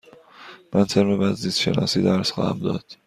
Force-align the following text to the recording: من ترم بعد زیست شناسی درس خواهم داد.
من 0.73 0.85
ترم 0.85 1.19
بعد 1.19 1.33
زیست 1.33 1.59
شناسی 1.59 2.01
درس 2.01 2.31
خواهم 2.31 2.59
داد. 2.59 2.85